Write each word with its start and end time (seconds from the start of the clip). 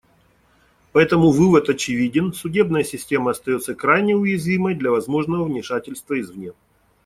Поэтому 0.93 1.29
вывод 1.29 1.69
очевиден: 1.69 2.33
судебная 2.33 2.81
система 2.83 3.29
остается 3.29 3.75
крайне 3.75 4.15
уязвимой 4.15 4.73
для 4.73 4.89
возможного 4.89 5.43
вмешательства 5.43 6.19
извне. 6.19 6.53